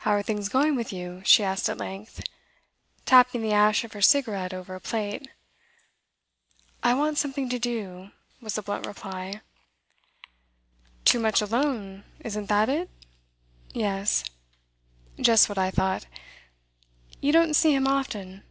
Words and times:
'How 0.00 0.10
are 0.10 0.24
things 0.24 0.48
going 0.48 0.74
with 0.74 0.92
you?' 0.92 1.22
she 1.24 1.44
asked 1.44 1.68
at 1.68 1.78
length, 1.78 2.20
tapping 3.06 3.42
the 3.42 3.52
ash 3.52 3.84
of 3.84 3.92
her 3.92 4.02
cigarette 4.02 4.52
over 4.52 4.74
a 4.74 4.80
plate. 4.80 5.28
'I 6.82 6.94
want 6.94 7.18
something 7.18 7.48
to 7.48 7.60
do,' 7.60 8.10
was 8.40 8.56
the 8.56 8.62
blunt 8.62 8.86
reply. 8.86 9.40
'Too 11.04 11.20
much 11.20 11.40
alone 11.40 12.02
isn't 12.24 12.48
that 12.48 12.68
it?' 12.68 12.90
'Yes.' 13.72 14.24
'Just 15.20 15.48
what 15.48 15.58
I 15.58 15.70
thought. 15.70 16.06
You 17.20 17.30
don't 17.30 17.54
see 17.54 17.72
him 17.72 17.86
often? 17.86 18.42